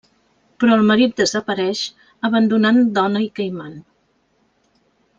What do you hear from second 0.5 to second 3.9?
Però el marit desapareix, abandonant dona i caiman.